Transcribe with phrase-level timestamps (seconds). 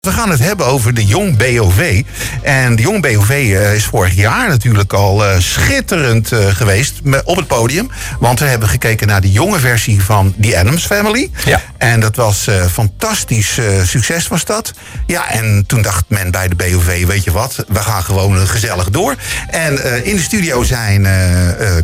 [0.00, 2.02] We gaan het hebben over de Jong BOV.
[2.42, 7.36] En de Jong BOV uh, is vorig jaar natuurlijk al uh, schitterend uh, geweest op
[7.36, 7.90] het podium.
[8.20, 11.30] Want we hebben gekeken naar de jonge versie van The Adams Family.
[11.44, 11.60] Ja.
[11.78, 14.72] En dat was fantastisch succes was dat.
[15.06, 18.90] Ja, en toen dacht men bij de BOV, weet je wat, we gaan gewoon gezellig
[18.90, 19.14] door.
[19.50, 21.02] En in de studio zijn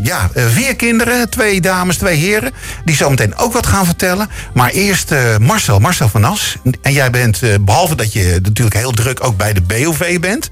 [0.03, 2.53] ja, vier kinderen, twee dames, twee heren.
[2.85, 4.29] Die zometeen ook wat gaan vertellen.
[4.55, 6.57] Maar eerst Marcel, Marcel van As.
[6.83, 10.49] En jij bent, behalve dat dat je natuurlijk heel druk ook bij de BOV bent.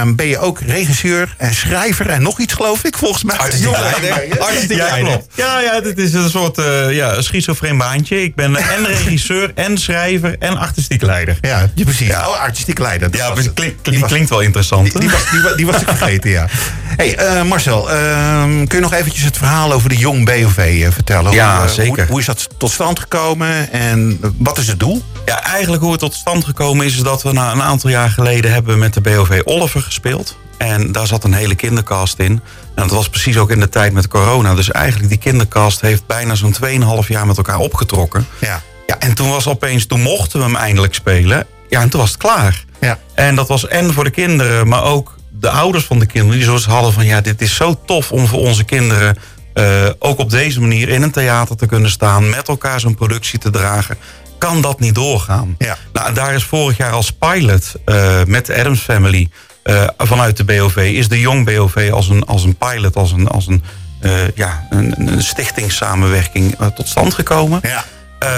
[0.00, 3.36] Um, ben je ook regisseur en schrijver en nog iets, geloof ik, volgens mij.
[3.36, 4.40] Artistiek leider.
[4.40, 5.26] Artistiek ja, klopt.
[5.34, 8.22] Ja, ja, dit is een soort uh, ja, schizofreen baantje.
[8.22, 11.38] Ik ben en regisseur en schrijver en artistiek leider.
[11.40, 12.06] Ja, precies.
[12.06, 12.28] Ja.
[12.28, 13.08] Oh, artistiek leider.
[13.16, 14.90] ja, klink, klink, die, klinkt wel interessant.
[14.90, 16.46] Die, die, was, die, die was ik vergeten, ja.
[16.96, 20.90] hey, uh, Marcel, uh, kun je nog eventjes het verhaal over de Jong BOV uh,
[20.90, 21.32] vertellen?
[21.32, 21.96] Ja, hoe, zeker.
[21.96, 25.02] Hoe, hoe, is dat tot stand gekomen en wat is het doel?
[25.24, 26.94] Ja, eigenlijk hoe het tot stand gekomen is...
[26.94, 30.36] is dat we na een aantal jaar geleden hebben met de BOV Oliver gespeeld.
[30.58, 32.40] En daar zat een hele kindercast in.
[32.74, 34.54] En dat was precies ook in de tijd met corona.
[34.54, 36.54] Dus eigenlijk die kindercast heeft bijna zo'n
[37.02, 38.26] 2,5 jaar met elkaar opgetrokken.
[38.38, 38.62] Ja.
[38.86, 38.98] ja.
[38.98, 41.46] En toen was opeens, toen mochten we hem eindelijk spelen.
[41.68, 42.64] Ja, en toen was het klaar.
[42.80, 42.98] Ja.
[43.14, 46.36] En dat was en voor de kinderen, maar ook de ouders van de kinderen...
[46.36, 49.16] die zoals hadden van, ja, dit is zo tof om voor onze kinderen...
[49.54, 52.30] Uh, ook op deze manier in een theater te kunnen staan...
[52.30, 53.96] met elkaar zo'n productie te dragen
[54.44, 55.54] kan dat niet doorgaan?
[55.58, 55.76] Ja.
[55.92, 59.28] Nou, daar is vorig jaar als pilot uh, met de Adams Family
[59.64, 60.76] uh, vanuit de BOV...
[60.76, 63.62] is de Jong BOV als een, als een pilot, als een, als een,
[64.02, 67.60] uh, ja, een, een stichtingssamenwerking tot stand gekomen.
[67.62, 67.84] Ja.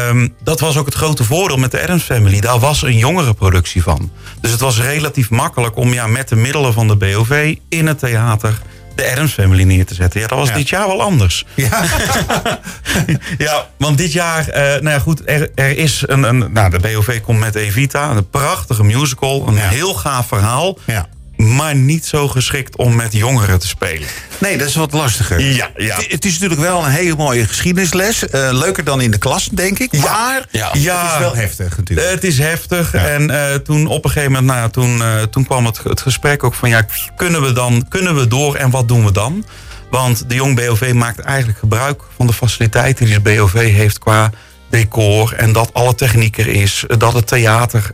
[0.08, 2.40] Um, dat was ook het grote voordeel met de Adams Family.
[2.40, 4.10] Daar was een jongere productie van.
[4.40, 7.98] Dus het was relatief makkelijk om ja, met de middelen van de BOV in het
[7.98, 8.58] theater
[8.96, 10.20] de Adams Family neer te zetten.
[10.20, 10.54] Ja, dat was Ja.
[10.54, 11.44] dit jaar wel anders.
[11.54, 11.82] Ja.
[13.38, 16.78] Ja, want dit jaar, eh, nou ja goed, er, er is een, een, nou de
[16.78, 19.68] BOV komt met Evita, een prachtige musical, een Ja.
[19.68, 21.06] heel gaaf verhaal, ja.
[21.36, 24.08] Maar niet zo geschikt om met jongeren te spelen.
[24.38, 25.40] Nee, dat is wat lastiger.
[25.40, 25.96] Ja, ja.
[25.96, 28.28] Het, het is natuurlijk wel een hele mooie geschiedenisles.
[28.28, 29.92] Eh, leuker dan in de klas, denk ik.
[29.92, 30.70] Maar ja.
[30.70, 31.12] het Ja.
[31.12, 32.10] is wel heftig natuurlijk.
[32.10, 32.92] Het is heftig.
[32.92, 33.06] Ja.
[33.08, 36.00] En eh, toen op een gegeven moment, nou, ja, toen, eh, toen kwam het, het
[36.00, 39.44] gesprek ook van ja, kunnen we dan, kunnen we door en wat doen we dan?
[39.90, 44.30] Want de Jong BOV maakt eigenlijk gebruik van de faciliteiten die de BOV heeft qua
[44.70, 47.90] decor en dat alle techniek er is, dat het theater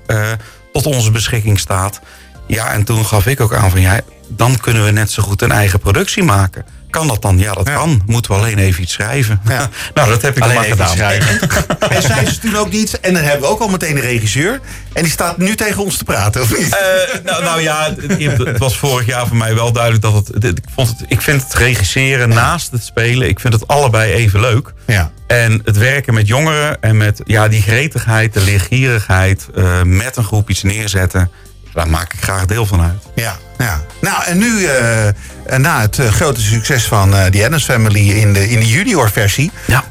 [0.73, 2.01] tot onze beschikking staat.
[2.47, 5.43] Ja, en toen gaf ik ook aan van ja, dan kunnen we net zo goed
[5.43, 6.65] een eigen productie maken.
[6.91, 7.39] Kan dat dan?
[7.39, 7.75] Ja, dat Ja.
[7.75, 8.03] kan.
[8.07, 9.41] Moeten we alleen even iets schrijven.
[9.49, 9.69] Ja.
[9.95, 10.97] nou, dat heb ik Alleen dan maar even gedaan.
[10.97, 11.49] schrijven.
[11.97, 13.01] en zijn ze toen ook niet...
[13.01, 14.61] En dan hebben we ook al meteen een regisseur.
[14.93, 16.77] En die staat nu tegen ons te praten, of niet?
[16.77, 20.45] Eh, nou, nou ja, het, het was vorig jaar voor mij wel duidelijk dat het.
[20.45, 24.41] Ik, vond het, ik vind het regisseren naast het spelen, ik vind het allebei even
[24.41, 24.73] leuk.
[24.87, 25.11] ja.
[25.27, 30.25] En het werken met jongeren en met ja, die gretigheid, de leergierigheid, eh, met een
[30.25, 31.31] groep iets neerzetten,
[31.73, 33.03] daar maak ik graag deel van uit.
[33.15, 33.81] Ja, ja.
[34.01, 38.33] Nou, en nu, eh, na het eh, grote succes van eh The Addams Family in
[38.33, 39.51] de, in de junior versie...
[39.67, 39.85] Ja.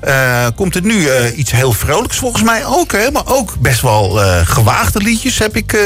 [0.56, 2.92] komt er nu iets heel vrolijks volgens mij ook.
[2.92, 3.12] Hè?
[3.12, 4.10] Maar ook best wel
[4.46, 5.78] gewaagde liedjes heb ik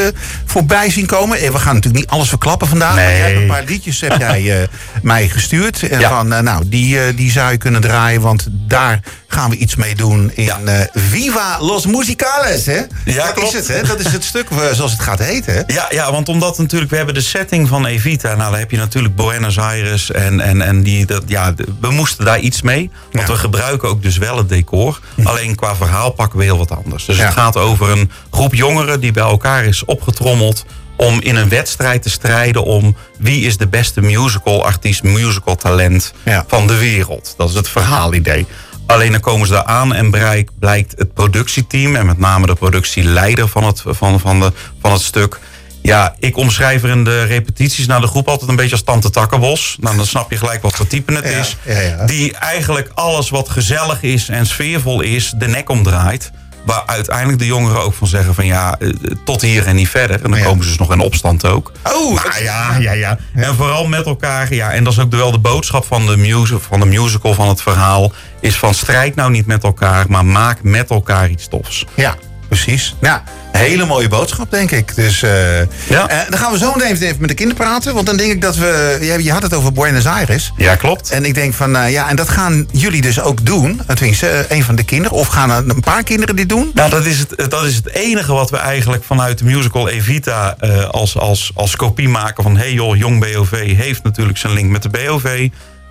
[0.45, 1.39] voorbij zien komen.
[1.39, 2.95] En we gaan natuurlijk niet alles verklappen vandaag.
[2.95, 4.67] Maar jij hebt een paar liedjes heb jij
[5.01, 5.89] mij gestuurd.
[5.89, 6.09] En Ja.
[6.09, 8.21] van, nou, die, die zou je kunnen draaien.
[8.21, 10.59] Want daar gaan we iets mee doen in Ja.
[10.93, 12.65] Viva Los Musicales.
[12.65, 12.81] Hè?
[13.05, 13.47] Ja, dat klopt.
[13.47, 13.81] is het, hè?
[13.87, 15.53] Dat is het stuk zoals het gaat heten.
[15.53, 15.61] Hè?
[15.67, 18.35] Ja, ja, want omdat natuurlijk, we hebben de setting van Evita.
[18.35, 22.25] Nou, dan heb je natuurlijk Buenos Aires en, en, en die, dat, ja, we moesten
[22.25, 22.89] daar iets mee.
[23.11, 23.33] Want Ja.
[23.33, 24.99] we gebruiken ook dus wel het decor.
[25.23, 27.05] Alleen qua verhaal pakken we heel wat anders.
[27.05, 27.23] Dus Ja.
[27.25, 30.65] het gaat over een groep jongeren die bij elkaar is opgetrommeld
[30.97, 36.13] om in een wedstrijd te strijden om wie is de beste musical artiest, musical talent
[36.23, 36.45] Ja.
[36.47, 37.33] van de wereld.
[37.37, 38.45] Dat is het verhaalidee.
[38.87, 41.95] Alleen dan komen ze daar aan en bereik- blijkt het productieteam...
[41.95, 44.51] en met name de productieleider van het, van, van de,
[44.81, 45.39] van het stuk...
[45.85, 49.09] Ja, ik omschrijf er in de repetities naar de groep altijd een beetje als Tante
[49.09, 49.77] Takkenbos.
[49.79, 51.57] Nou, dan snap je gelijk wat voor type het Ja, is.
[51.65, 52.05] ja, ja.
[52.05, 56.31] Die eigenlijk alles wat gezellig is en sfeervol is, de nek omdraait.
[56.65, 58.89] Waar uiteindelijk de jongeren ook van zeggen van ja, eh,
[59.25, 60.23] tot hier en niet verder.
[60.23, 61.71] En dan komen ze dus nog in opstand ook.
[61.93, 63.17] Oh, ja, ja, ja.
[63.33, 64.53] En vooral met elkaar.
[64.53, 67.47] Ja, en dat is ook wel de boodschap van de, music, van de musical, van
[67.47, 68.11] het verhaal.
[68.41, 71.85] Is van strijd nou niet met elkaar, maar maak met elkaar iets tofs.
[71.93, 72.15] Ja,
[72.47, 72.95] precies.
[73.01, 73.23] Ja,
[73.55, 74.95] hele mooie boodschap, denk ik.
[74.95, 75.59] Dus eh,
[75.89, 76.07] Ja.
[76.09, 77.93] eh, dan gaan we zo meteen even met de kinderen praten.
[77.93, 78.97] Want dan denk ik dat we...
[79.01, 80.51] Je, je had het over Buenos Aires.
[80.57, 81.09] Ja, klopt.
[81.09, 83.81] En ik denk van, eh, ja, en dat gaan jullie dus ook doen.
[83.95, 85.17] Tenminste, een van de kinderen.
[85.17, 86.71] Of gaan een paar kinderen dit doen?
[86.73, 90.55] Nou, dat is, het, dat is het enige wat we eigenlijk vanuit de musical Evita
[90.91, 92.57] als, als, als kopie maken van...
[92.57, 95.49] hey joh, Jong BOV heeft natuurlijk zijn link met de BOV.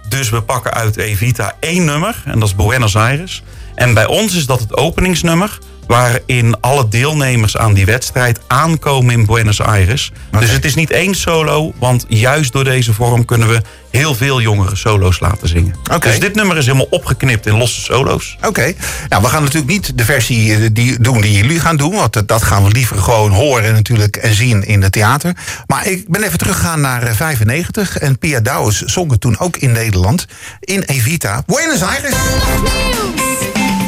[0.09, 3.43] Dus we pakken uit Evita één nummer en dat is Buenos Aires.
[3.75, 5.59] En bij ons is dat het openingsnummer.
[5.87, 10.13] Waarin alle deelnemers aan die wedstrijd aankomen in Buenos Aires.
[10.41, 13.61] Dus het is niet één solo, want juist door deze vorm kunnen we
[13.91, 15.75] heel veel jongere solo's laten zingen.
[16.11, 18.37] Dus dit nummer is helemaal opgeknipt in losse solo's.
[18.47, 18.73] Oké.
[19.09, 21.95] Nou, we gaan natuurlijk niet de versie eh, die doen die jullie gaan doen.
[21.95, 25.33] Want dat- dat gaan we liever gewoon horen natuurlijk en zien in het theater.
[25.67, 27.99] Maar ik ben even teruggegaan naar eh, 95.
[27.99, 30.27] En Pia Douwes zong het toen ook in Nederland.
[30.61, 31.43] In Evita.
[31.47, 32.15] Buenos Aires.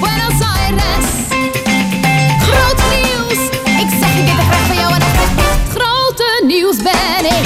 [0.01, 1.56] Buenos Aires.
[2.47, 3.43] Groot nieuws.
[3.83, 5.31] Ik zeg je dit graag van jou en het
[5.75, 7.45] grote nieuws ben ik.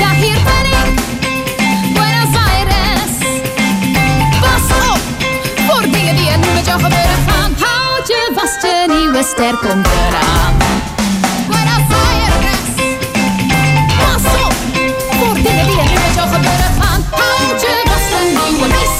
[0.00, 0.94] Ja, hier ben ik.
[1.94, 3.14] Buenos Aires.
[4.40, 5.00] Pas op
[5.66, 7.54] voor dingen die er nu met jou gebeuren gaan.
[7.60, 10.54] Houd je vast, je nieuwe ster komt eraan.
[11.48, 12.68] Buenos Aires.
[13.98, 14.54] Pas op
[15.20, 17.00] voor dingen die er nu met jou gebeuren gaan.
[17.10, 18.96] Houd je vast, een nieuwe is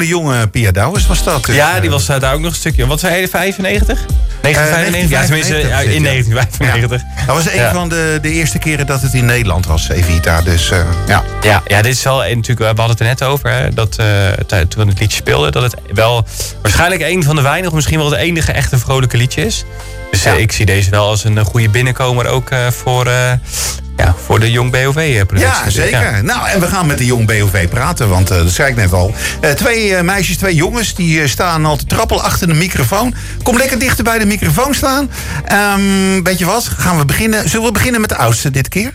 [0.00, 1.44] hele jonge Pia Douwes was dat.
[1.44, 2.86] Dus, Ja, die eh, was eh, daar ook nog een stukje.
[2.86, 3.98] Wat zei je, 95?
[4.40, 5.10] 1995?
[5.10, 5.60] ja, tenminste
[5.94, 7.00] in 1995.
[7.00, 7.26] Ja.
[7.26, 10.42] Dat was een van de, de eerste keren dat het in Nederland was, Evita.
[10.42, 11.22] Dus eh, ja.
[11.42, 13.98] Ja, ja, dit is wel en natuurlijk, we hadden het er net over, hè, dat
[14.68, 16.26] toen het liedje speelden, dat het wel
[16.62, 19.64] waarschijnlijk een van de weinige, misschien wel het enige echte vrolijke liedje is.
[20.10, 20.32] Dus Ja.
[20.32, 23.10] ik zie deze wel als een goede binnenkomer ook voor,
[24.04, 25.64] ja, voor de Jong BOV-productie.
[25.64, 26.24] Ja, zeker.
[26.24, 28.92] Nou, en we gaan met de jong BOV praten, want eh, dat zei ik net
[28.92, 29.14] al.
[29.40, 33.14] Eh, twee eh, meisjes, twee jongens, die eh, staan al te trappelen achter de microfoon.
[33.42, 35.10] Kom lekker dichter bij de microfoon staan.
[35.44, 37.48] Ehm, weet je wat, gaan we beginnen.
[37.48, 38.92] Zullen we beginnen met de oudste dit keer?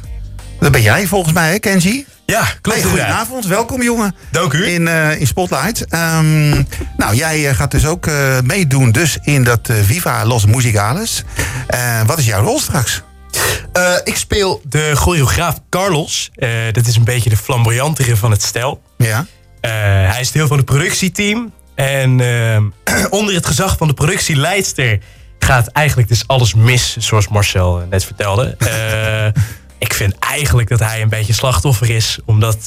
[0.59, 2.05] Dat ben jij volgens mij, hè, Kenji?
[2.25, 2.79] Ja, klopt.
[2.79, 4.15] Hey, goedenavond, welkom jongen.
[4.31, 4.65] Dank u.
[4.67, 5.85] In, eh, in Spotlight.
[5.89, 6.49] Ehm,
[6.97, 8.13] nou, jij eh, gaat dus ook eh,
[8.43, 11.23] meedoen dus in dat eh, Viva Los Musicales.
[11.67, 13.01] Eh, wat is jouw rol straks?
[13.75, 16.29] Eh, ik speel de choreograaf Carlos.
[16.35, 18.81] Eh, dat is een beetje de flamboyantere van het stel.
[18.97, 19.25] Ja.
[19.61, 19.71] Eh,
[20.11, 21.53] hij is deel van het productieteam.
[21.75, 22.21] En
[23.09, 24.99] onder het gezag van de productieleidster
[25.39, 28.57] gaat eigenlijk dus alles mis, zoals Marcel net vertelde.
[29.77, 32.57] Ik vind eigenlijk dat hij een beetje slachtoffer is, omdat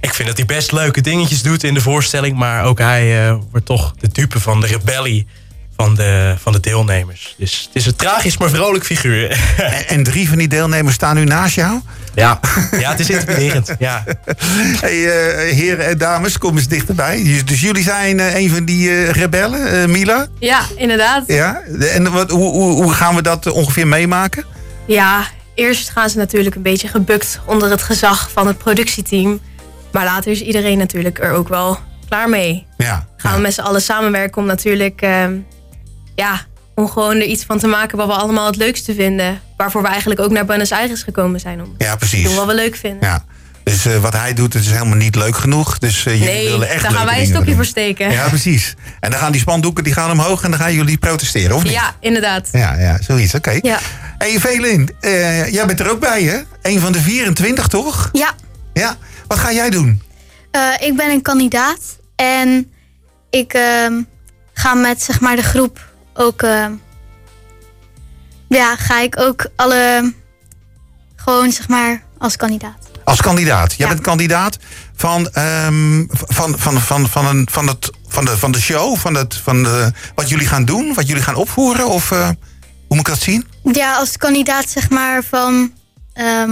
[0.00, 3.66] ik vind dat hij best leuke dingetjes doet in de voorstelling, maar ook hij wordt
[3.66, 5.26] toch de dupe van de rebellie
[5.76, 7.34] van de, van de deelnemers.
[7.38, 9.30] Dus het is een tragisch maar vrolijk figuur.
[9.56, 11.80] En, en drie van die deelnemers staan nu naast jou.
[12.14, 12.40] ja.
[12.78, 13.74] ja, het is intimiderend.
[13.78, 14.04] Ja.
[14.80, 17.22] Hey, eh, heren en dames, kom eens dichterbij.
[17.22, 20.26] Dus- Dus jullie zijn eh, een van die eh, rebellen, eh, Mila?
[20.38, 21.22] Ja, inderdaad.
[21.26, 21.62] Ja.
[21.94, 24.44] En wat, hoe, hoe, hoe gaan we dat ongeveer meemaken?
[24.86, 25.24] Ja,
[25.54, 29.40] eerst gaan ze natuurlijk een beetje gebukt onder het gezag van het productieteam.
[29.92, 31.78] Maar later is iedereen natuurlijk er ook wel
[32.08, 32.66] klaar mee.
[32.76, 33.06] Ja.
[33.16, 33.36] Gaan ja.
[33.36, 35.32] we met z'n allen samenwerken om natuurlijk, ehm,
[36.14, 36.40] ja,
[36.74, 39.40] om gewoon er iets van te maken wat we allemaal het leukste vinden.
[39.56, 42.24] Waarvoor we eigenlijk ook naar Buenos Aires gekomen zijn om Ja, te precies.
[42.24, 43.08] doen wat we leuk vinden.
[43.08, 43.24] Ja.
[43.64, 45.78] Dus eh, wat hij doet, het is helemaal niet leuk genoeg.
[45.78, 47.54] Dus eh, jullie nee, willen echt daar gaan leuke wij een stokje doen.
[47.54, 48.10] voor steken.
[48.10, 48.74] Ja, precies.
[49.00, 51.72] En dan gaan die spandoeken die gaan omhoog en dan gaan jullie protesteren, of niet?
[51.72, 52.48] Ja, inderdaad.
[52.52, 53.58] Ja, ja zoiets, oké.
[53.62, 53.78] Ja.
[54.18, 56.38] Hey, Velin, eh, jij bent er ook bij, hè?
[56.62, 58.08] Een van de 24, toch?
[58.12, 58.32] Ja,
[58.72, 58.96] Ja.
[59.26, 60.02] Wat ga jij doen?
[60.50, 61.80] eh, ik ben een kandidaat
[62.16, 62.72] en
[63.30, 63.92] ik ehm,
[64.52, 66.72] ga met zeg maar de groep ook, ehm,
[68.48, 70.12] ja, ga ik ook alle,
[71.16, 72.78] gewoon zeg maar als kandidaat.
[73.04, 73.74] Als kandidaat.
[73.74, 73.92] Jij Ja.
[73.92, 74.58] bent kandidaat
[74.96, 79.14] van, ehm, van, van, van, van, een, van, het, van, de, van de show, van,
[79.14, 81.86] het, van de, wat jullie gaan doen, wat jullie gaan opvoeren?
[81.88, 82.36] Of eh, hoe
[82.96, 83.46] moet ik dat zien?
[83.72, 85.72] Ja, als kandidaat zeg maar van,
[86.12, 86.50] ehm,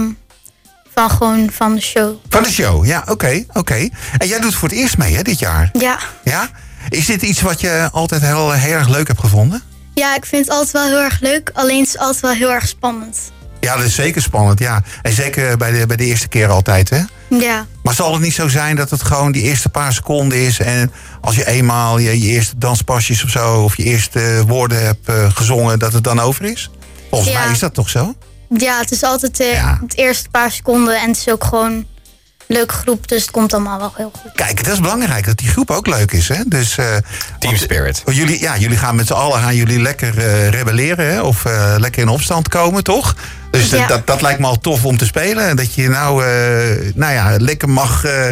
[0.93, 2.15] van gewoon van de show.
[2.29, 3.89] Van de show, ja, oké, oké.
[4.17, 5.69] En jij doet voor het eerst mee, hè, dit jaar?
[5.73, 5.99] Ja.
[6.23, 6.49] Ja?
[6.93, 9.61] Is dit iets wat je altijd heel, heel erg leuk hebt gevonden?
[9.93, 12.51] ja, ik vind het altijd wel heel erg leuk, alleen het is altijd wel heel
[12.51, 13.31] erg spannend.
[13.59, 14.83] Ja, dat is zeker spannend, ja.
[15.01, 17.01] En zeker bij de, bij de eerste keer altijd, hè?
[17.29, 20.59] Ja, Maar zal het niet zo zijn dat het gewoon die eerste paar seconden is...
[20.59, 23.63] en als je eenmaal je, je eerste danspasjes of zo...
[23.63, 26.69] of je eerste woorden hebt eh, gezongen, dat het dan over is?
[27.09, 27.39] Volgens Ja.
[27.43, 28.13] mij is dat toch zo?
[28.57, 29.79] ja het is altijd eh, Ja.
[29.81, 31.85] het eerste paar seconden en het is ook gewoon
[32.47, 34.31] leuke groep, dus het komt allemaal wel heel goed.
[34.33, 36.43] Kijk, dat is belangrijk, dat die groep ook leuk is, hè?
[36.45, 36.85] Dus, eh,
[37.39, 38.01] Team spirit.
[38.05, 41.21] want Jullie, ja, jullie gaan met z'n allen gaan jullie lekker eh, rebelleren, hè?
[41.21, 43.15] Of eh, lekker in opstand komen, toch?
[43.51, 43.87] Dus Ja.
[43.87, 45.47] dat, dat lijkt me al tof om te spelen.
[45.47, 48.03] En dat je nou, eh, nou ja, lekker mag...
[48.05, 48.27] eh,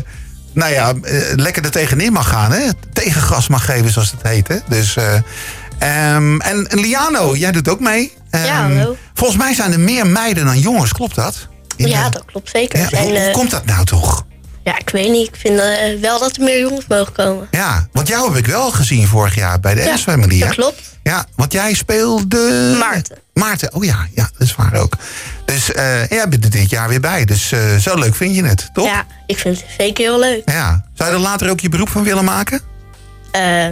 [0.54, 0.94] nou ja,
[1.36, 2.62] lekker er tegenin mag gaan, hè?
[2.94, 4.58] Tegengas mag geven, zoals het heet, hè?
[4.68, 4.96] Dus...
[4.96, 5.14] eh,
[5.80, 8.14] ehm, en, Liano, jij doet ook mee.
[8.30, 8.98] Ehm, Ja, hallo.
[9.14, 11.48] Volgens mij zijn er meer meiden dan jongens, klopt dat?
[11.90, 12.80] Ja, dat klopt zeker.
[12.80, 14.26] Ja, En, hoe, hoe eh, komt dat nou toch?
[14.64, 15.28] ja, ik weet niet.
[15.28, 17.48] Ik vind eh, wel dat er meer jongens mogen komen.
[17.52, 20.40] Ja, want jou heb ik wel gezien vorig jaar bij de Ja, S-Family.
[20.40, 20.82] dat klopt.
[21.04, 22.76] Ja, want jij speelde...
[22.80, 23.18] Maarten.
[23.34, 24.94] Maarten, oh ja, ja, dat is waar ook.
[25.46, 27.26] Dus eh jij bent er dit jaar weer bij.
[27.26, 28.86] Dus zo leuk vind je het, toch?
[28.86, 30.42] Ja, ik vind het zeker heel leuk.
[30.50, 30.86] Ja.
[30.94, 32.62] Zou je er later ook je beroep van willen maken?
[33.32, 33.68] Eh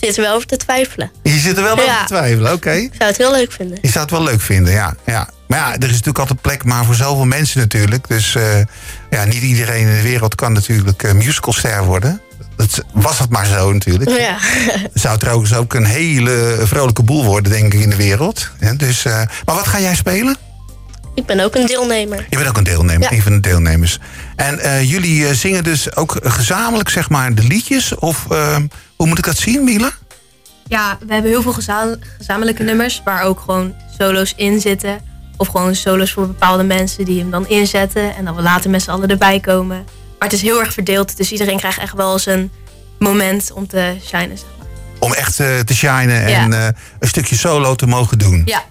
[0.00, 1.10] zit er wel over te twijfelen.
[1.22, 1.98] Je zit er wel over Ja.
[2.00, 2.70] te twijfelen, oké.
[2.70, 3.78] Ik zou het heel leuk vinden.
[3.82, 4.94] Je zou het wel leuk vinden, ja.
[5.06, 5.28] ja.
[5.48, 8.08] Maar ja, er is natuurlijk altijd plek maar voor zoveel mensen natuurlijk.
[8.08, 8.58] Dus eh,
[9.10, 12.20] ja, niet iedereen in de wereld kan natuurlijk eh, musicalster worden.
[12.56, 14.10] Dat was het maar zo natuurlijk.
[14.10, 14.36] Ja.
[14.38, 18.50] Het zou trouwens ook een hele vrolijke boel worden, denk ik, in de wereld.
[18.60, 19.12] Ja, dus, eh,
[19.44, 20.36] maar wat ga jij spelen?
[21.14, 22.26] Ik ben ook een deelnemer.
[22.30, 23.16] Je bent ook een deelnemer, Ja.
[23.16, 23.98] een van de deelnemers.
[24.36, 27.94] En eh, jullie zingen dus ook gezamenlijk, zeg maar, de liedjes?
[27.94, 28.24] Of
[28.96, 29.90] hoe moet ik dat zien, Mila?
[30.66, 35.00] Ja, we hebben heel veel geza- gezamenlijke nummers waar ook gewoon solo's in zitten.
[35.38, 38.16] Of gewoon solo's voor bepaalde mensen die hem dan inzetten.
[38.16, 39.76] En dan we later met z'n allen erbij komen.
[40.18, 42.50] Maar het is heel erg verdeeld, dus iedereen krijgt echt wel zijn
[42.98, 44.38] moment om te shinen.
[44.38, 44.66] Zeg maar.
[44.98, 46.66] Om echt eh, te shinen en Ja.
[46.66, 48.42] eh, een stukje solo te mogen doen.
[48.44, 48.64] Ja,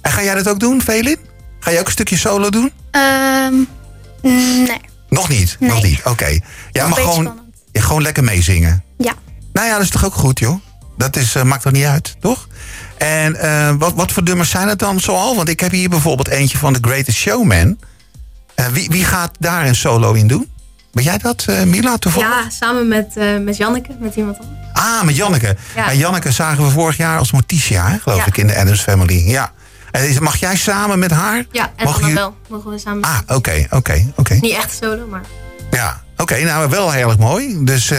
[0.00, 1.18] En ga jij dat ook doen, Velin?
[1.60, 2.72] Ga je ook een stukje solo doen?
[2.90, 3.54] Ehm,
[4.22, 4.80] nee.
[5.08, 5.56] Nog niet?
[5.60, 5.70] Nee.
[5.70, 6.38] Nog niet, oké.
[6.72, 7.40] Ja, maar gewoon,
[7.72, 8.84] ja, gewoon lekker meezingen.
[8.98, 9.12] Ja.
[9.52, 10.60] Nou ja, dat is toch ook goed, joh?
[10.96, 12.48] Dat is, eh, maakt toch niet uit, toch?
[12.98, 15.36] En eh, wat, wat voor nummers zijn het dan zoal?
[15.36, 17.78] Want ik heb hier bijvoorbeeld eentje van The Greatest Showman.
[18.54, 20.50] Eh, wie, wie gaat daar een solo in doen?
[20.92, 22.28] Ben jij dat, eh, Mila, toevallig?
[22.28, 23.14] ja samen met,
[23.44, 24.58] met Janneke, met iemand anders.
[24.72, 25.56] Ah, met Janneke.
[25.74, 25.90] Ja.
[25.90, 28.26] En Janneke zagen we vorig jaar als Morticia, hè, geloof Ja.
[28.26, 29.28] ik, in de Adams Family.
[29.30, 29.52] Ja.
[29.90, 31.44] En is- mag jij samen met haar?
[31.52, 33.02] Ja, en Mogen jullie- Annabel mogen we samen.
[33.02, 34.34] Ah, oké, oké, oké.
[34.34, 35.22] Niet echt solo, maar
[35.70, 37.64] Ja, oké, nou wel heel erg mooi.
[37.64, 37.92] Dus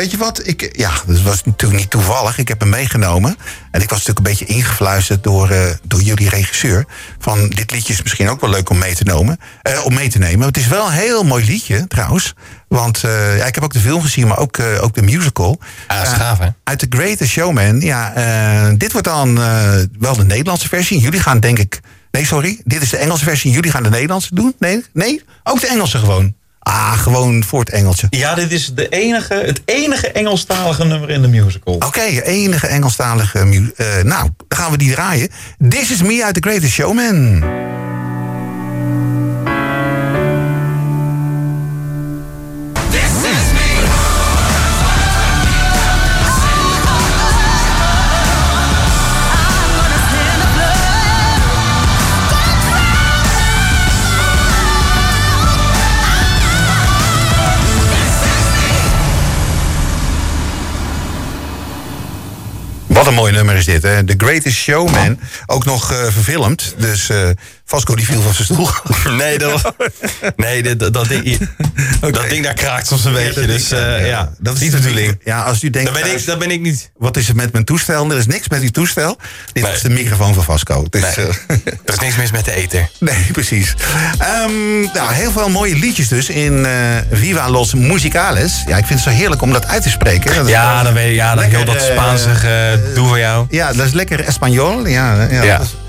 [0.00, 2.38] weet je wat, ik, ja, dat was natuurlijk niet toevallig.
[2.38, 3.36] Ik heb hem meegenomen.
[3.70, 6.86] En ik was natuurlijk een beetje ingefluisterd door, eh, door jullie regisseur.
[7.18, 9.38] Van dit liedje is misschien ook wel leuk om mee te nemen.
[9.62, 10.46] eh, om mee te nemen.
[10.46, 12.34] Het is wel een heel mooi liedje trouwens.
[12.68, 15.60] Want eh, ja, ik heb ook de film gezien, maar ook, ook de musical.
[15.86, 16.48] Ah, dat is gaaf, hè?
[16.64, 17.80] Uit The Greatest Showman.
[17.80, 18.12] Ja,
[18.76, 19.34] dit wordt dan
[19.98, 21.00] wel de Nederlandse versie.
[21.00, 21.80] Jullie gaan denk ik...
[22.10, 22.60] Nee, sorry.
[22.64, 23.52] Dit is de Engelse versie.
[23.52, 24.54] Jullie gaan de Nederlandse doen?
[24.58, 24.84] Nee?
[24.92, 25.22] Nee?
[25.42, 26.34] Ook de Engelse gewoon?
[26.70, 28.06] Ah, gewoon voor het Engeltje.
[28.10, 31.74] Ja, dit is de enige, het enige Engelstalige nummer in de musical.
[31.74, 33.38] Oké, enige Engelstalige...
[33.38, 35.28] eh, nou, dan gaan we die draaien.
[35.68, 37.44] This is me uit The Greatest Showman.
[63.20, 64.04] Mooi nummer is dit, hè?
[64.04, 65.18] The Greatest Showman.
[65.46, 66.74] Ook nog eh, verfilmd.
[66.76, 67.28] Dus eh
[67.70, 68.68] Vasco die viel van zijn stoel.
[69.16, 69.74] Nee, dat,
[70.36, 71.48] nee dat, dat, ding,
[72.00, 73.46] dat ding daar kraakt soms een beetje.
[73.46, 75.20] Dus eh, ja, dat is niet de bedoeling.
[75.24, 75.92] Ja, als u denkt...
[75.92, 76.90] Dat ben, ik, dat ben ik niet.
[76.96, 78.10] Wat is er met mijn toestel?
[78.10, 79.16] Er is niks met uw toestel.
[79.52, 79.72] Dit Nee.
[79.72, 80.86] is de microfoon van Vasco.
[80.90, 81.26] Dus, Nee.
[81.46, 82.90] eh, Er is niks mis met de eter.
[82.98, 83.74] Nee, precies.
[84.18, 86.72] Ehm, nou, heel veel mooie liedjes dus in eh,
[87.12, 88.62] Viva Los Musicales.
[88.66, 90.34] Ja, ik vind het zo heerlijk om dat uit te spreken.
[90.34, 93.46] Dat Ja, dan weet je, ja, dat heel lekker, dat Spaanse uh, doe voor jou.
[93.50, 94.86] Ja, dat is lekker Espanol.
[94.86, 95.42] Ja, ja.
[95.42, 95.56] Ja.
[95.58, 95.79] dat is- we-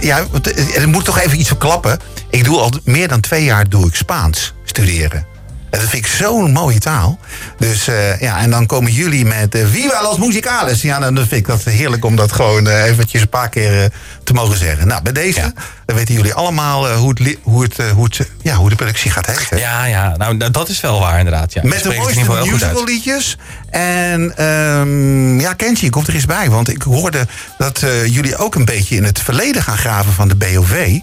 [0.00, 1.98] ja, want, eh, er moet toch even iets verklappen.
[2.30, 5.35] Ik doe al meer dan twee jaar doe ik Spaans studeren.
[5.70, 7.18] Dat vind ik zo'n mooie taal.
[7.58, 10.82] Dus eh, ja, en dan komen jullie met eh, Viva los musicales.
[10.82, 13.90] Ja, dan vind ik dat heerlijk om dat gewoon eh, eventjes een paar keer
[14.24, 14.86] te mogen zeggen.
[14.86, 15.52] Nou, bij deze, Ja.
[15.84, 19.26] dan weten jullie allemaal hoe, het, hoe, het, hoe, het, ja, hoe de productie gaat
[19.26, 19.58] heten.
[19.58, 21.52] Ja, ja, nou dat- is wel waar inderdaad.
[21.52, 21.60] Ja.
[21.64, 22.50] Met de mooiste uit.
[22.50, 23.36] musicalliedjes.
[23.70, 26.50] En ehm, ja, Kenji, komt er eens bij.
[26.50, 27.26] Want ik hoorde
[27.58, 30.98] dat jullie ook een beetje in het verleden gaan graven van de BOV.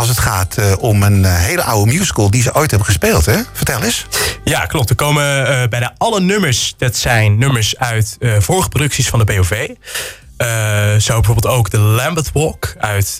[0.00, 3.26] Als het gaat eh, om een eh, hele oude musical die ze ooit hebben gespeeld.
[3.26, 3.36] Hè?
[3.52, 4.06] Vertel eens.
[4.44, 4.90] Ja, klopt.
[4.90, 9.68] Er komen eh, bijna alle nummers, dat zijn nummers uit vorige producties van de BOV.
[11.02, 13.18] Zo bijvoorbeeld ook de Lambeth Walk uit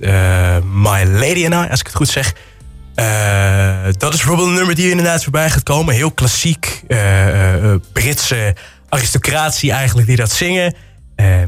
[0.64, 2.32] My Lady and I, als ik het goed zeg.
[3.98, 5.94] Dat is bijvoorbeeld een nummer die inderdaad voorbij gaat komen.
[5.94, 6.82] Heel klassiek,
[7.92, 8.54] Britse
[8.88, 10.74] aristocratie eigenlijk die dat zingen.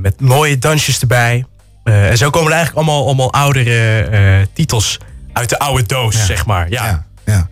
[0.01, 1.45] Met mooie dansjes erbij.
[1.85, 4.99] En zo komen er eigenlijk allemaal, allemaal oudere titels
[5.33, 6.71] uit de oude doos, zeg maar.
[6.71, 6.85] Ja.
[6.85, 7.49] Ja, ja.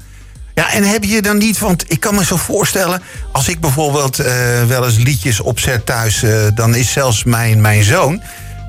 [0.55, 3.03] Ja, en heb je dan niet, want ik kan me zo voorstellen...
[3.33, 4.35] als ik bijvoorbeeld eh,
[4.67, 6.23] wel eens liedjes opzet thuis...
[6.23, 8.23] eh, dan is zelfs mijn, mijn zoon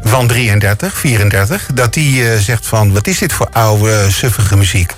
[0.04, 1.68] van 33, 34...
[1.74, 4.94] dat die eh, zegt van, wat is dit voor oude, suffige muziek?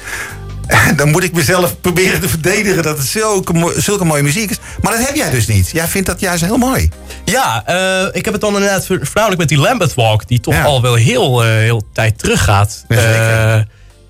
[0.95, 4.57] Dan moet ik mezelf proberen te verdedigen dat het zulke, zulke mooie muziek is.
[4.81, 5.69] Maar dat heb jij dus niet.
[5.71, 6.89] Jij vindt dat juist heel mooi.
[7.25, 7.67] Ja,
[8.11, 10.63] ik heb het dan inderdaad voor- voornamelijk met die Lambeth Walk, die toch Ja.
[10.63, 12.85] al wel heel, heel tijd teruggaat.
[12.87, 13.65] Ja,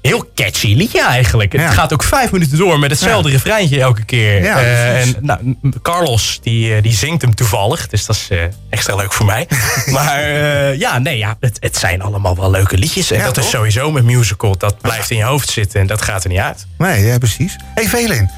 [0.09, 1.53] heel catchy liedje eigenlijk.
[1.53, 1.61] Ja.
[1.61, 4.43] Het gaat ook vijf minuten door met hetzelfde refreintje elke keer.
[4.43, 5.13] Ja, Eh, precies.
[5.15, 7.87] en nou, Carlos, die, eh, die zingt hem toevallig.
[7.87, 9.47] Dus dat is eh, extra leuk voor mij.
[9.91, 13.11] maar eh, ja, nee, ja, het, het zijn allemaal wel leuke liedjes.
[13.11, 13.43] En Ja, dat toch?
[13.43, 14.57] is sowieso met musical.
[14.57, 16.65] Dat blijft in je hoofd zitten en dat gaat er niet uit.
[16.77, 17.55] Nee, ja, precies.
[17.73, 18.29] hey, Velin.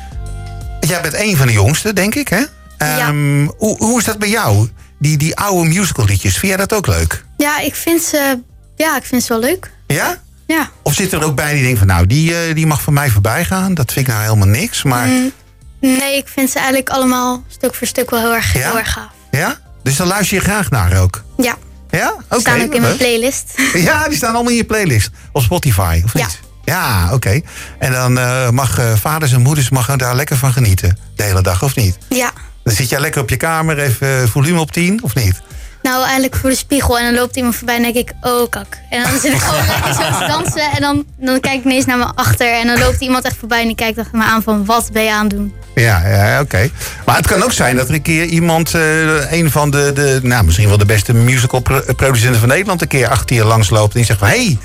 [0.79, 2.43] Jij bent een van de jongsten, denk ik, hè?
[2.77, 4.69] Ehm, hoe, hoe is dat bij jou?
[4.99, 7.25] Die, die oude musical liedjes, vind jij dat ook leuk?
[7.37, 8.39] Ja, ik vind ze,
[8.75, 9.71] ja, ik vind ze wel leuk.
[9.87, 10.17] Ja?
[10.47, 10.69] Ja.
[10.81, 13.09] Of zit er ook bij die denkt van, nou, die, eh, die mag van mij
[13.09, 13.73] voorbij gaan.
[13.73, 14.83] Dat vind ik nou helemaal niks.
[14.83, 15.31] Maar Mm,
[15.79, 18.59] nee, ik vind ze eigenlijk allemaal stuk voor stuk wel heel erg, Ja?
[18.69, 19.09] heel erg gaaf.
[19.31, 19.57] ja?
[19.83, 21.23] Dus dan luister je graag naar ook.
[21.37, 21.55] Ja,
[21.89, 22.13] Ja?
[22.29, 22.39] Oké.
[22.39, 23.53] staan ook in mijn playlist.
[23.73, 25.09] Ja, die staan allemaal in je playlist.
[25.31, 26.25] Op Spotify, of Ja.
[26.25, 26.39] niet?
[26.63, 27.41] Ja, oké.
[27.79, 30.97] En dan eh, mag eh, vaders en moeders mag daar lekker van genieten.
[31.15, 31.97] De hele dag, of niet?
[32.09, 32.31] Ja.
[32.63, 35.41] Dan zit jij lekker op je kamer, even volume op 10, of niet?
[35.85, 36.99] Nou, eigenlijk voor de spiegel.
[36.99, 38.77] En dan loopt iemand voorbij en denk ik, oh kak.
[38.89, 40.71] En dan zit ik gewoon lekker zo te dansen.
[40.71, 42.53] En dan, dan kijk ik ineens naar me achter.
[42.59, 45.03] En dan loopt iemand echt voorbij en die kijkt achter me aan van, wat ben
[45.03, 45.53] je aan het doen?
[45.75, 46.69] Ja, ja oké.
[47.05, 50.19] Maar het kan ook zijn dat er een keer iemand, eh, een van de, de,
[50.23, 53.69] nou misschien wel de beste musical pro- producenten van Nederland, een keer achter je langs
[53.69, 54.57] loopt en die zegt van, hé, hey,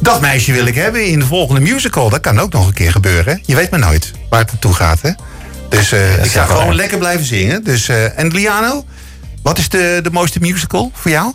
[0.00, 2.10] dat meisje wil ik hebben in de volgende musical.
[2.10, 3.42] Dat kan ook nog een keer gebeuren.
[3.46, 5.10] Je weet maar nooit waar het naartoe gaat, hè?
[5.68, 6.74] Dus eh, ik ga gewoon waar.
[6.74, 7.64] lekker blijven zingen.
[7.64, 8.84] Dus, eh, en Liano,
[9.46, 11.32] wat is de, de mooiste musical voor jou?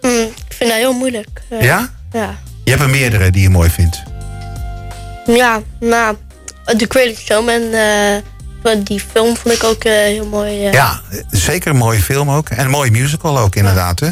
[0.00, 1.42] Mm, ik vind dat heel moeilijk.
[1.48, 1.90] Eh, Ja?
[2.12, 2.38] Ja.
[2.64, 4.02] Je hebt er meerdere die je mooi vindt.
[5.26, 6.16] Ja, nou,
[6.64, 7.62] The Greatest Showman,
[8.62, 10.52] van die film vond ik ook eh, heel mooi.
[10.52, 12.48] Ja, zeker een mooie film ook.
[12.48, 14.00] En een mooie musical ook, inderdaad.
[14.00, 14.08] Hè?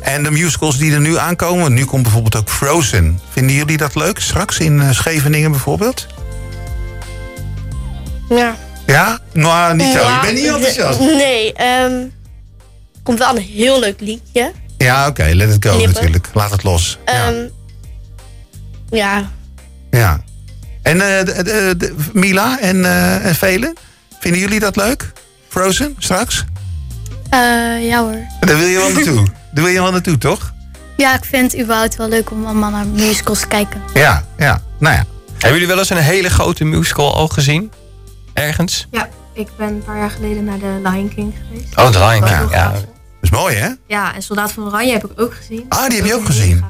[0.00, 3.20] En de musicals die er nu aankomen, nu komt bijvoorbeeld ook Frozen.
[3.30, 4.18] Vinden jullie dat leuk?
[4.18, 6.06] Straks in Scheveningen bijvoorbeeld?
[8.28, 8.56] ja.
[8.92, 9.18] Ja?
[9.32, 9.92] Nou, niet zo.
[9.92, 10.98] Je Ja, bent niet de- enthousiast.
[11.24, 11.92] Nee, ehm
[13.02, 14.52] komt wel een heel leuk liedje.
[14.78, 15.94] Ja, oké, let it go Knippen.
[15.94, 16.28] natuurlijk.
[16.34, 16.98] Laat het los.
[17.06, 17.26] Ja.
[17.26, 17.36] Ehm,
[18.90, 19.30] ja.
[19.90, 20.20] ja.
[20.82, 23.74] En eh, de, de- de- Mila en, eh en Velen,
[24.20, 25.12] vinden jullie dat leuk?
[25.48, 26.44] Frozen, straks?
[27.30, 27.38] Eh,
[27.88, 28.16] ja hoor.
[28.40, 29.26] Daar wil je wel naartoe.
[29.52, 30.52] Daar wil je wel naartoe, toch?
[30.96, 33.82] Ja, ik vind het überhaupt wel leuk om allemaal naar musicals te kijken.
[33.94, 34.62] Ja, ja.
[34.78, 35.04] Nou ja.
[35.32, 37.72] Hebben jullie wel eens een hele grote musical al gezien?
[38.38, 38.86] Ergens?
[38.90, 41.78] Ja, ik ben een paar jaar geleden naar de Lion King geweest.
[41.78, 42.70] Oh, The Lion King, ja.
[42.72, 42.82] Dat
[43.20, 43.68] is mooi, hè?
[43.86, 45.66] Ja, en Soldaat van Oranje heb ik ook gezien.
[45.68, 46.64] Ah, die heb je ook gezien.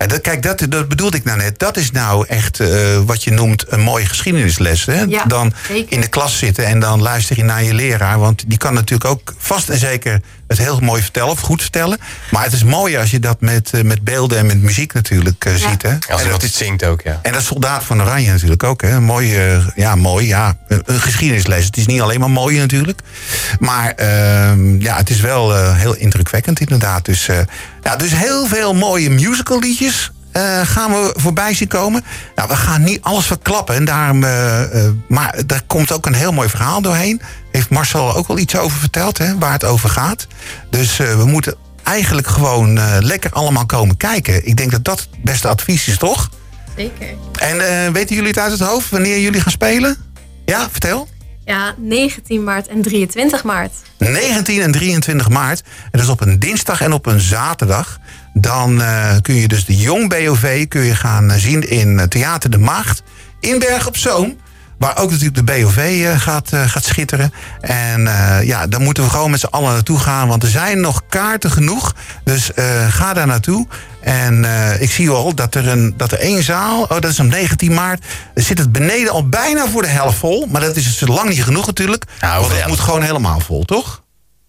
[0.00, 1.58] En dat, kijk, dat, dat bedoelde ik nou net.
[1.58, 2.68] Dat is nou echt eh,
[3.06, 4.86] wat je noemt een mooie geschiedenisles.
[4.86, 5.00] Hè?
[5.00, 5.92] Ja, dan zeker.
[5.92, 8.18] in de klas zitten en dan luister je naar je leraar.
[8.18, 11.98] Want die kan natuurlijk ook vast en zeker het heel mooi vertellen of goed vertellen.
[12.30, 15.44] Maar het is mooi als je dat met, eh, met beelden en met muziek natuurlijk
[15.44, 15.82] eh, ziet.
[15.82, 15.96] Hè?
[16.10, 17.18] Als en, dat het zingt ook, ja.
[17.22, 18.82] en dat is Soldaat van Oranje natuurlijk ook.
[18.82, 18.90] Hè?
[18.90, 21.64] Een mooi, eh, ja, mooi, ja, een, een geschiedenisles.
[21.64, 23.00] Het is niet alleen maar mooi natuurlijk.
[23.58, 27.04] Maar ehm, ja, het is wel eh, heel indrukwekkend inderdaad.
[27.04, 27.28] Dus,
[27.82, 32.04] ja, dus heel veel mooie musical liedjes eh, gaan we voorbij zien komen.
[32.34, 33.74] Nou, we gaan niet alles verklappen.
[33.74, 37.20] En daarom, eh, eh, maar er komt ook een heel mooi verhaal doorheen.
[37.52, 40.26] Heeft Marcel ook wel iets over verteld, hè, waar het over gaat.
[40.70, 44.46] Dus we moeten eigenlijk gewoon lekker allemaal komen kijken.
[44.46, 46.30] Ik denk dat dat het beste advies is, toch?
[46.76, 47.08] Zeker.
[47.38, 49.96] En weten jullie het uit het hoofd wanneer jullie gaan spelen?
[50.44, 51.08] Ja, vertel.
[51.50, 53.72] Ja, 19 maart en 23 maart.
[53.98, 55.60] 19 en 23 maart.
[55.60, 57.98] En dat is op een dinsdag en op een zaterdag.
[58.32, 62.50] Dan eh, kun je dus de Jong BOV kun je gaan zien in eh, Theater
[62.50, 63.02] de Maagd.
[63.40, 64.36] In Berg op Zoom.
[64.80, 67.32] Waar ook natuurlijk de BOV eh, gaat, eh, gaat schitteren.
[67.60, 70.28] En eh, ja, dan moeten we gewoon met z'n allen naartoe gaan.
[70.28, 71.94] Want er zijn nog kaarten genoeg.
[72.24, 72.50] Dus
[72.88, 73.66] ga daar naartoe.
[74.00, 74.44] En
[74.80, 77.74] ik zie al dat er, een, dat er één zaal, oh, dat is op 19
[77.74, 78.04] maart.
[78.34, 80.46] Zit het beneden al bijna voor de helft vol.
[80.46, 82.04] Maar dat is dus lang niet genoeg natuurlijk.
[82.20, 84.02] Nou, want het moet gewoon helemaal vol, toch?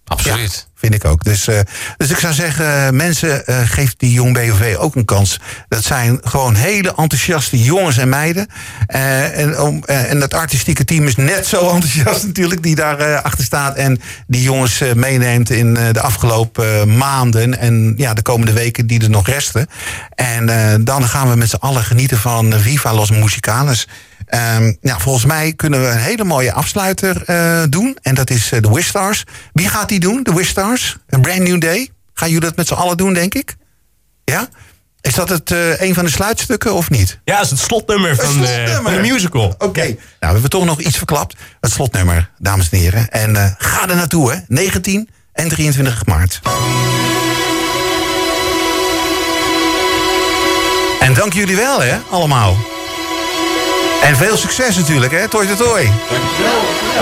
[0.05, 0.67] Absoluut.
[0.81, 1.23] Vind ik ook.
[1.23, 1.59] Dus, eh,
[1.97, 5.39] dus ik zou zeggen, eh, mensen, eh geef die Jong BOV ook een kans.
[5.67, 8.47] Dat zijn gewoon hele enthousiaste jongens en meiden.
[8.87, 13.43] Eh, en, om, en dat artistieke team is net zo enthousiast natuurlijk, die daar achter
[13.43, 13.75] staat.
[13.75, 17.59] En die jongens meeneemt in de afgelopen maanden.
[17.59, 19.67] En ja, de komende weken die er nog resten.
[20.15, 20.45] En
[20.83, 23.87] dan gaan we met z'n allen genieten van Viva Los Musicalis.
[24.31, 27.97] Ehm, ja, volgens mij kunnen we een hele mooie afsluiter eh, doen.
[28.01, 29.23] En dat is eh, de Wish Stars.
[29.53, 30.23] Wie gaat die doen?
[30.23, 30.97] De Wish Stars?
[31.09, 31.89] Een brand new day?
[32.13, 33.55] Gaan jullie dat met z'n allen doen, denk ik?
[34.23, 34.47] Ja?
[35.01, 37.19] Is dat het, eh, een van de sluitstukken of niet?
[37.23, 38.91] Ja, dat is het slotnummer van, de- slotnummer.
[38.93, 39.55] van de musical.
[39.57, 39.81] Oké.
[39.83, 41.35] Nou, we hebben toch nog iets verklapt.
[41.61, 43.09] Het slotnummer, dames en heren.
[43.09, 44.37] En ga er naartoe, hè.
[44.47, 46.39] 19 en 23 maart.
[50.99, 52.57] En dank jullie wel, hè, allemaal.
[54.03, 55.27] En veel succes natuurlijk, hè.
[55.27, 55.91] Toi toi toi.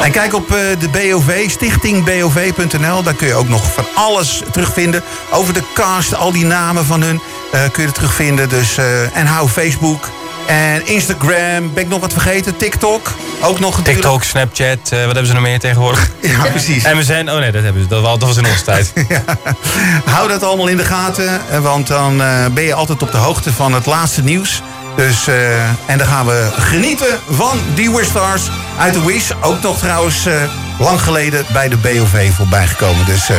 [0.02, 3.04] En kijk op eh, de BOV, stichtingbov.nl.
[3.04, 5.04] Daar kun je ook nog van alles terugvinden.
[5.32, 8.50] Over de cast, al die namen van hun eh, kun je er terugvinden.
[8.50, 10.10] Dus, eh, en hou Facebook
[10.48, 11.74] en Instagram.
[11.74, 12.58] Ben ik nog wat vergeten?
[12.58, 13.12] TikTok.
[13.42, 13.96] Ook nog natuurlijk.
[14.06, 16.10] TikTok, Snapchat, wat hebben ze nog meer tegenwoordig?
[16.22, 16.84] Ja, precies.
[16.84, 18.94] MSN, oh nee, dat, hebben ze, dat, was- dat was in onze tijd.
[20.16, 23.54] Hou dat allemaal in de gaten, want dan eh, ben je altijd op de hoogte
[23.54, 24.62] van het laatste nieuws.
[24.96, 28.50] Dus, eh, en dan gaan we genieten van die Wistars
[28.80, 29.32] uit de Wish.
[29.42, 30.34] Ook nog trouwens eh,
[30.80, 33.06] lang geleden bij de BOV voorbij gekomen.
[33.06, 33.36] Dus, eh,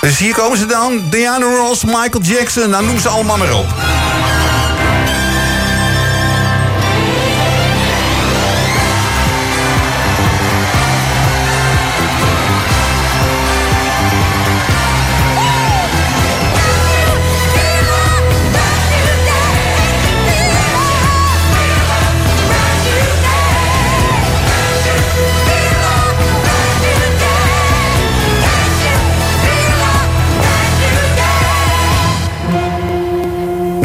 [0.00, 1.02] dus hier komen ze dan.
[1.10, 3.66] Diana Ross, Michael Jackson, nou noem ze allemaal maar op.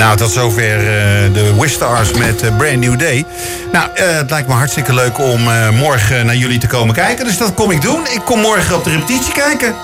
[0.03, 3.25] Nou, tot zover eh, de Wistars met eh, Brand New Day.
[3.71, 5.41] Nou, eh, het lijkt me hartstikke leuk om
[5.73, 7.25] morgen naar jullie te komen kijken.
[7.25, 8.01] Dus dat kom ik doen.
[8.11, 9.75] Ik kom morgen op de repetitie kijken.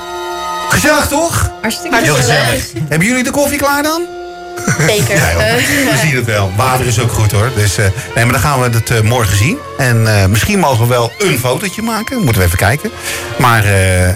[0.69, 1.51] Gezellig toch?
[1.61, 2.71] Hartstikke Heel gezellig.
[2.89, 4.01] Hebben jullie de koffie klaar dan?
[4.79, 5.15] Zeker.
[5.39, 6.51] Ja, we zien het wel.
[6.55, 7.51] Water is ook goed hoor.
[7.55, 7.75] Dus,
[8.15, 9.57] nee, maar dan gaan we het morgen zien.
[9.77, 12.17] En misschien mogen we wel een fotootje maken.
[12.17, 12.91] Moeten we even kijken.
[13.37, 13.65] Maar,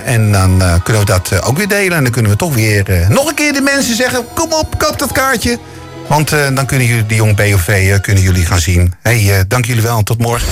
[0.05, 1.97] en dan kunnen we dat ook weer delen.
[1.97, 4.25] En dan kunnen we toch weer nog een keer de mensen zeggen...
[4.33, 5.59] kom op, koop dat kaartje.
[6.07, 8.93] Want eh, dan kunnen jullie, die jong BOV, eh, kunnen jullie gaan zien.
[9.01, 10.47] hey, eh, dank jullie wel en tot morgen.